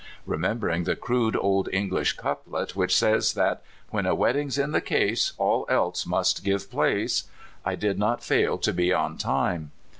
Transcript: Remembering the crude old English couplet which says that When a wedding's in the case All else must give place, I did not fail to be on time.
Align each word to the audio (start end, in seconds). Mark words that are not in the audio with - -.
Remembering 0.25 0.85
the 0.85 0.95
crude 0.95 1.35
old 1.39 1.69
English 1.71 2.13
couplet 2.17 2.75
which 2.75 2.95
says 2.95 3.33
that 3.33 3.61
When 3.91 4.07
a 4.07 4.15
wedding's 4.15 4.57
in 4.57 4.71
the 4.71 4.81
case 4.81 5.33
All 5.37 5.63
else 5.69 6.07
must 6.07 6.43
give 6.43 6.71
place, 6.71 7.25
I 7.63 7.75
did 7.75 7.99
not 7.99 8.23
fail 8.23 8.57
to 8.57 8.73
be 8.73 8.91
on 8.91 9.19
time. 9.19 9.69